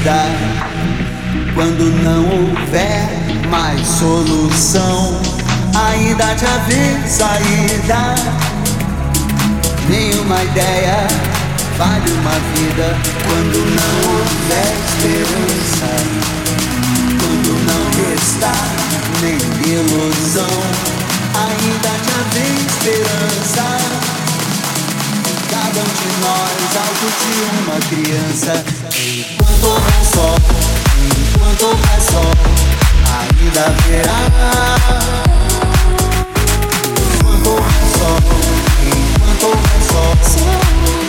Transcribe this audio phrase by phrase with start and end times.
[0.00, 0.24] vida.
[1.54, 3.08] Quando não houver
[3.48, 5.20] mais solução,
[5.74, 8.14] ainda te haver saída.
[9.88, 11.06] Nenhuma ideia
[11.76, 15.90] vale uma vida quando não houver esperança.
[17.20, 18.66] Quando não restar
[19.20, 19.38] nem
[19.72, 20.56] ilusão,
[21.34, 24.19] ainda te haver esperança
[25.78, 27.30] um de nós alto de
[27.62, 28.52] uma criança.
[28.96, 30.36] Enquanto houver sol,
[30.98, 32.32] enquanto houver sol,
[33.20, 34.20] ainda haverá.
[37.14, 38.18] Enquanto houver sol,
[38.86, 40.99] enquanto houver sol.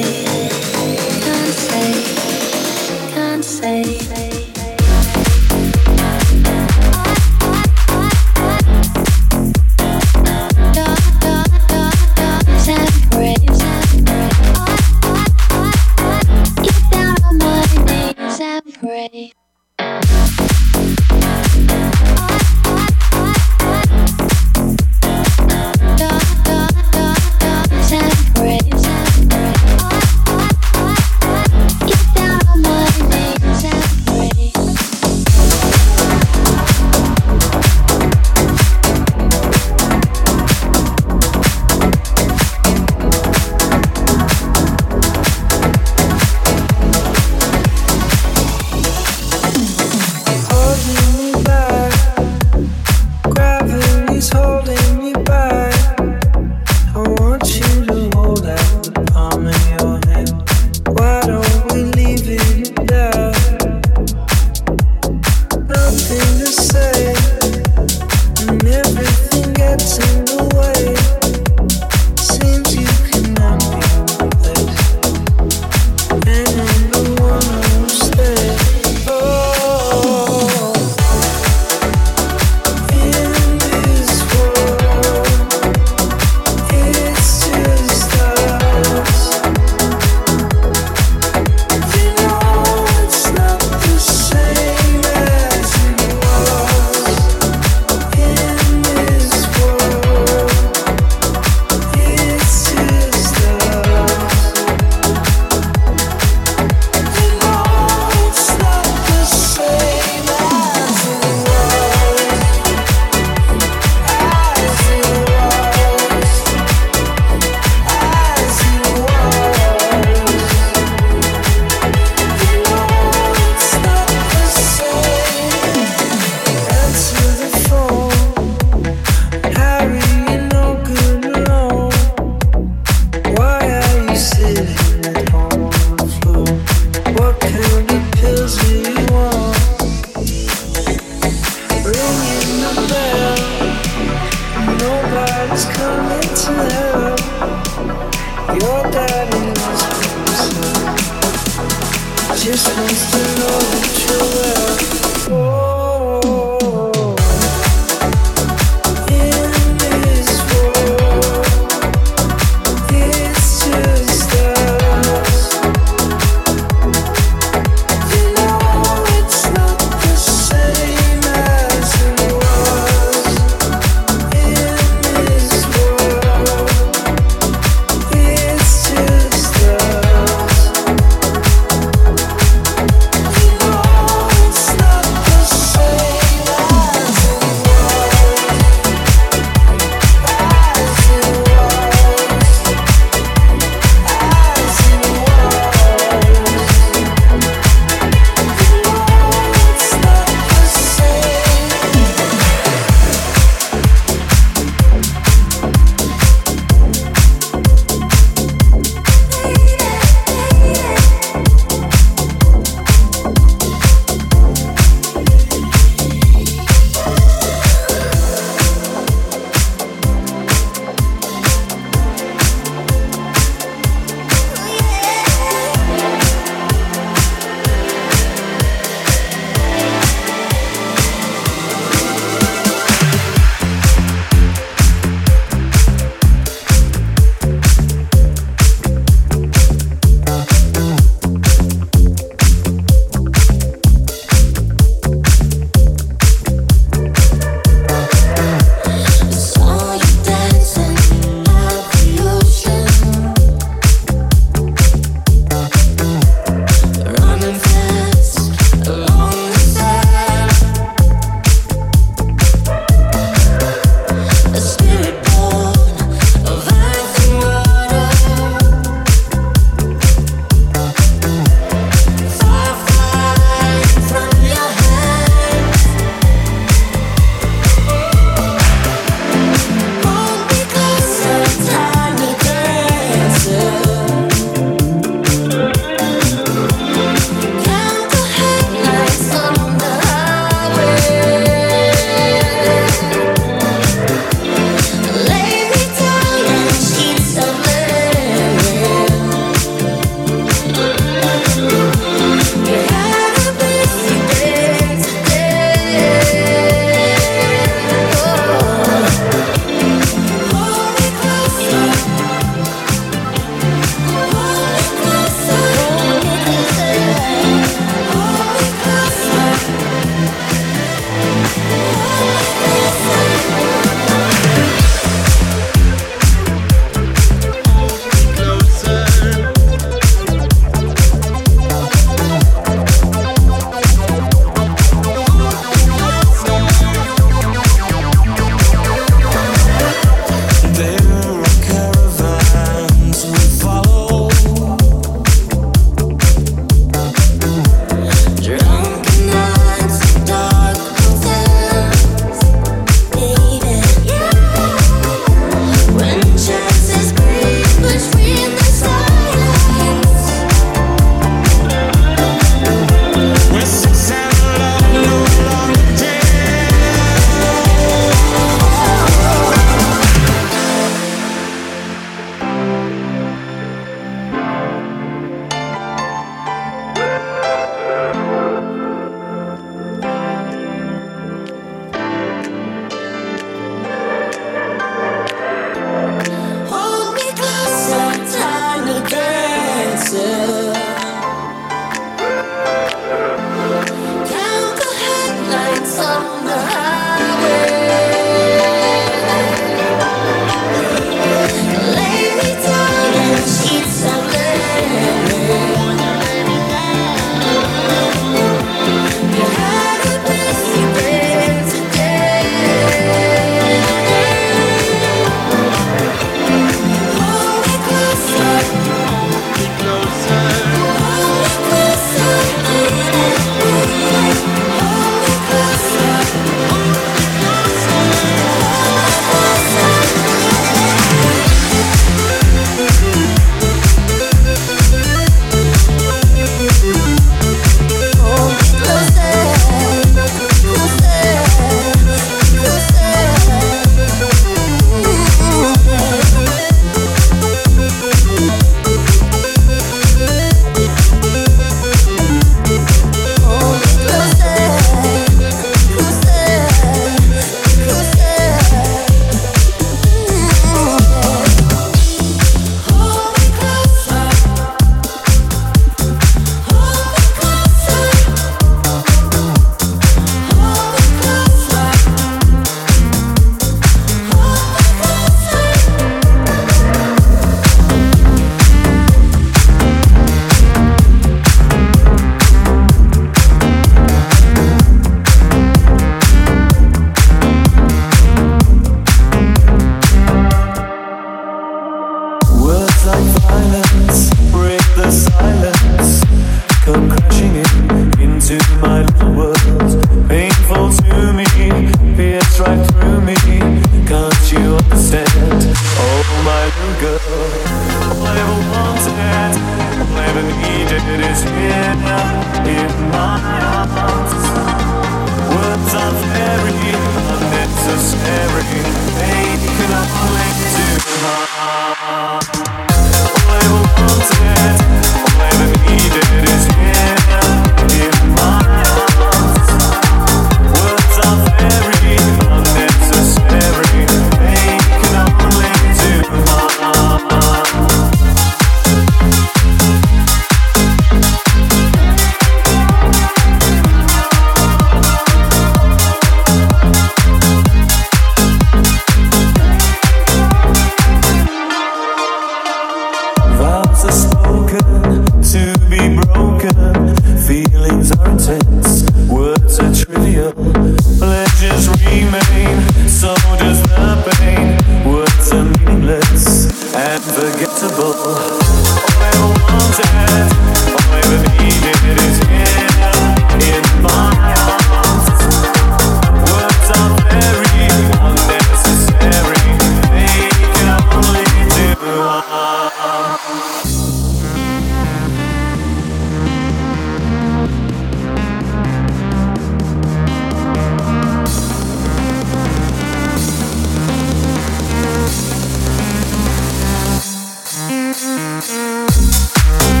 [598.31, 600.00] Mm-hmm.